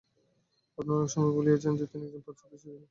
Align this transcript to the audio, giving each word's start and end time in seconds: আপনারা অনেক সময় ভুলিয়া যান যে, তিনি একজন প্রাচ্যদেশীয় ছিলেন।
আপনারা 0.77 0.97
অনেক 0.97 1.09
সময় 1.13 1.31
ভুলিয়া 1.35 1.57
যান 1.57 1.73
যে, 1.79 1.85
তিনি 1.91 2.03
একজন 2.05 2.21
প্রাচ্যদেশীয় 2.25 2.59
ছিলেন। 2.63 2.79